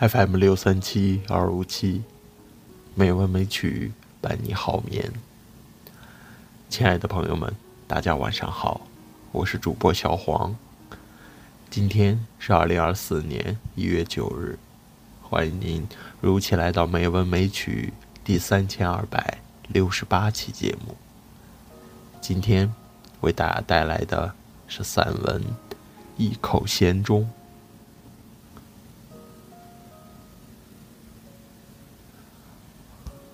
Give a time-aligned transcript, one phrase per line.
[0.00, 2.02] fm 六三七二五七
[2.94, 5.12] 美文美曲伴你好眠。
[6.70, 7.54] 亲爱的朋友们
[7.86, 8.86] 大家晚上好
[9.32, 10.56] 我是主播小黄。
[11.68, 14.58] 今天是二零二四年一月九日
[15.22, 15.86] 欢迎您
[16.20, 17.92] 如期来到美文美曲
[18.24, 20.96] 第三千二百六十八期节目。
[22.22, 22.72] 今天
[23.20, 24.34] 为大家带来的
[24.66, 25.42] 是散文
[26.20, 27.22] 一口咸中》。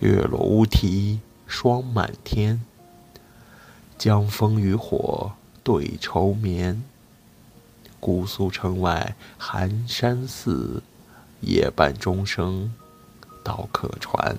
[0.00, 2.60] 月落乌啼霜满天，
[3.96, 5.30] 江枫渔火
[5.62, 6.82] 对愁眠。
[8.00, 10.82] 姑苏城外寒山寺，
[11.42, 12.74] 夜半钟声
[13.44, 14.36] 到客船。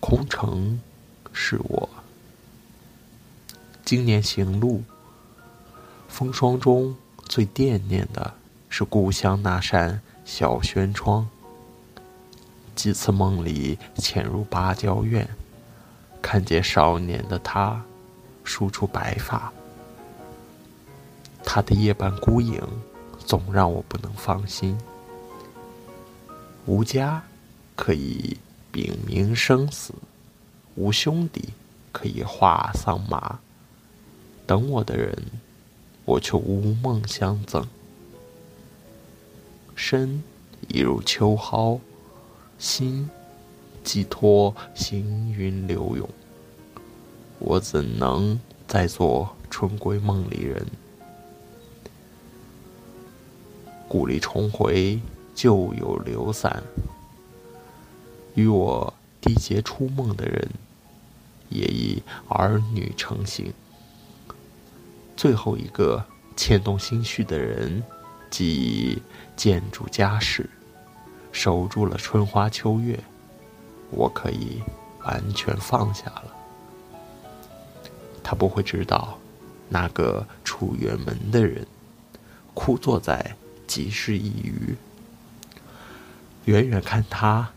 [0.00, 0.80] 空城
[1.34, 1.90] 是我，
[3.84, 4.82] 今年行路，
[6.08, 8.32] 风霜中最惦念的
[8.68, 11.28] 是故乡那扇小轩窗。
[12.74, 15.26] 几次梦里潜入芭蕉院，
[16.20, 17.82] 看见少年的他，
[18.44, 19.52] 梳出白发。
[21.42, 22.60] 他的夜半孤影，
[23.18, 24.76] 总让我不能放心。
[26.66, 27.22] 无家，
[27.74, 28.36] 可以
[28.70, 29.94] 禀明生死；
[30.74, 31.48] 无兄弟，
[31.92, 33.38] 可以话桑麻。
[34.46, 35.16] 等我的人，
[36.06, 37.68] 我却无梦相赠。
[39.74, 40.22] 身
[40.68, 41.78] 已如秋蒿。
[42.58, 43.10] 心
[43.84, 46.08] 寄托行云流涌，
[47.38, 50.66] 我怎能再做春归梦里人？
[53.86, 54.98] 故里重回，
[55.34, 56.62] 旧友流散，
[58.34, 60.48] 与我缔结初梦的人，
[61.50, 63.52] 也已儿女成行。
[65.16, 66.04] 最后一个
[66.36, 67.82] 牵动心绪的人，
[68.30, 69.02] 即
[69.34, 70.48] 建筑家室。
[71.32, 72.98] 守住了春花秋月，
[73.90, 74.62] 我可以
[75.04, 76.34] 完全放下了。
[78.22, 79.18] 他不会知道，
[79.68, 81.66] 那个出远门的人，
[82.54, 84.76] 枯坐在集市一隅。
[86.46, 87.50] 远远看他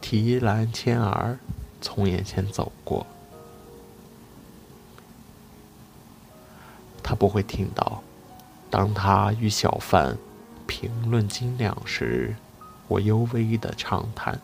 [0.00, 1.38] 提篮牵儿
[1.82, 3.06] 从眼前走过，
[7.12, 8.02] 他不会听到，
[8.70, 10.16] 当他与小贩
[10.66, 12.34] 评论斤两时。
[12.88, 14.40] 我幽微的长叹，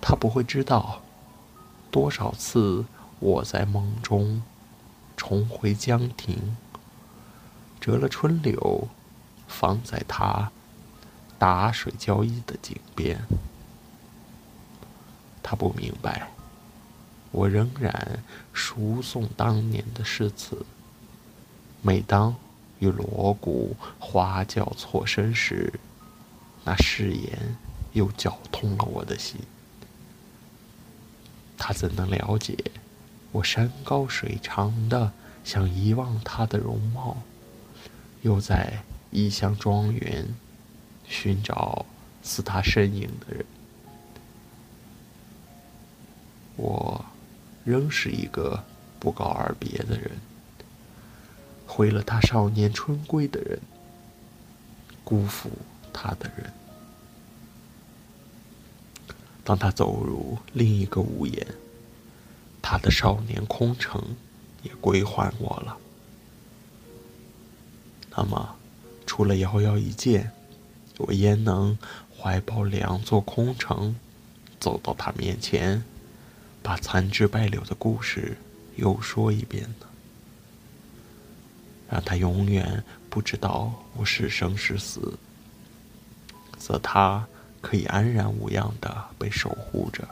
[0.00, 1.02] 他不会知道，
[1.90, 2.86] 多少次
[3.18, 4.42] 我在梦中
[5.18, 6.56] 重回江亭，
[7.78, 8.88] 折了春柳，
[9.46, 10.50] 放在他
[11.38, 13.20] 打水交易的井边。
[15.42, 16.30] 他不明白，
[17.30, 20.64] 我仍然书诵当年的诗词。
[21.82, 22.34] 每当
[22.78, 25.72] 与锣鼓花轿错身时，
[26.64, 27.56] 那誓言
[27.92, 29.40] 又绞痛了我的心。
[31.56, 32.56] 他怎能了解
[33.32, 35.12] 我山高水长的
[35.44, 37.18] 想遗忘他的容貌，
[38.22, 40.34] 又在异乡庄园
[41.06, 41.84] 寻找
[42.22, 43.44] 似他身影的人？
[46.56, 47.04] 我
[47.64, 48.62] 仍是一个
[48.98, 50.10] 不告而别的人，
[51.66, 53.58] 毁了他少年春归的人，
[55.04, 55.50] 辜负。
[55.92, 56.50] 他的人，
[59.42, 61.44] 当他走入另一个屋檐，
[62.62, 64.00] 他的少年空城
[64.62, 65.76] 也归还我了。
[68.16, 68.56] 那么，
[69.04, 70.30] 除了遥遥一见，
[70.96, 71.76] 我焉能
[72.16, 73.96] 怀抱两座空城，
[74.60, 75.82] 走到他面前，
[76.70, 78.38] 把残枝败柳的故事
[78.76, 79.86] 又说一遍呢？
[81.90, 85.18] 让他永远不知道我是生是死。
[86.58, 87.26] 则他
[87.60, 90.06] 可以安然无恙的被守护着，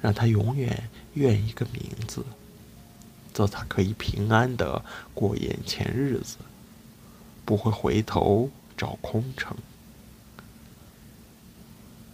[0.00, 2.24] 让他永远愿一个名字，
[3.32, 4.80] 则他可以平安的
[5.12, 6.36] 过眼前日子，
[7.44, 9.56] 不会回头找空城。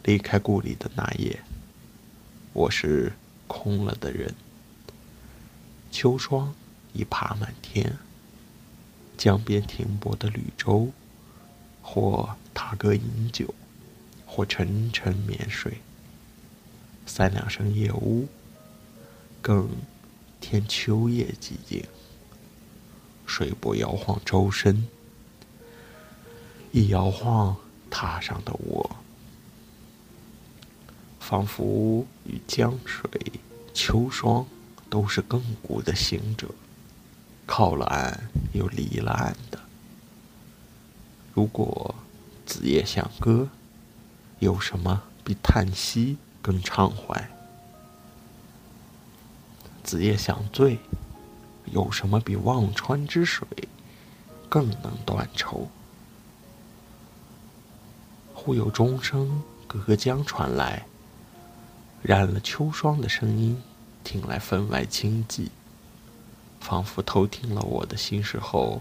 [0.05, 1.43] 离开故里的那夜，
[2.53, 3.13] 我是
[3.47, 4.35] 空了的人。
[5.91, 6.55] 秋霜
[6.93, 7.99] 已爬满天，
[9.17, 10.91] 江边停泊的绿洲。
[11.83, 13.53] 或踏歌饮酒，
[14.27, 15.79] 或沉沉眠睡。
[17.07, 18.29] 三两声夜呜，
[19.41, 19.69] 更
[20.41, 21.85] 添秋夜寂静。
[23.27, 24.87] 水波摇晃舟身，
[26.71, 27.57] 一摇晃
[27.89, 28.97] 踏上的我，
[31.21, 33.09] 仿佛与江水、
[33.73, 34.45] 秋霜
[34.89, 36.49] 都是亘古的行者，
[37.47, 39.61] 靠了岸又离了岸的。
[41.33, 41.95] 如果
[42.45, 43.49] 子夜想歌，
[44.41, 47.31] 有什么比叹息更畅怀？
[49.85, 50.79] 子夜想醉，
[51.67, 53.47] 有什么比忘川之水
[54.49, 55.69] 更能断愁？
[58.35, 60.87] 忽有钟声隔江传来，
[62.03, 63.63] 染了秋霜的声音，
[64.03, 65.49] 听来分外清寂，
[66.59, 68.81] 仿佛偷听了我的心事后，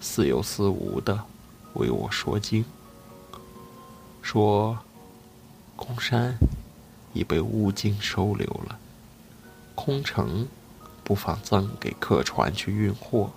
[0.00, 1.24] 似有似无的
[1.74, 2.64] 为我说经，
[4.22, 4.78] 说
[5.74, 6.36] 空山
[7.12, 8.78] 已被物尽收留了，
[9.74, 10.46] 空城
[11.02, 13.32] 不妨赠给客船去运货，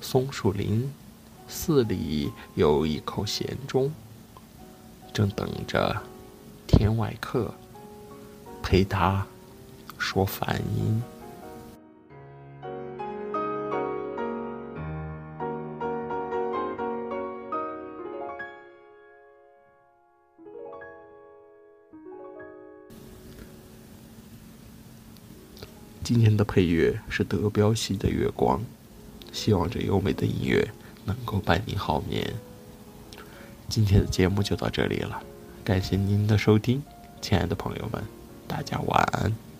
[0.00, 0.92] 松树林。
[1.48, 3.92] 寺里有一口闲钟，
[5.12, 6.02] 正等着
[6.72, 7.54] 天外客
[8.62, 9.24] 陪他
[9.98, 11.02] 说梵音。
[26.02, 28.58] 今天的配乐是德彪西的《月光》，
[29.32, 30.68] 希望这优美的音乐。
[31.04, 32.32] 能够伴你好眠。
[33.68, 35.22] 今天的节目就到这里了，
[35.64, 36.82] 感谢您的收听，
[37.20, 38.02] 亲爱的朋友们，
[38.48, 39.51] 大家晚安。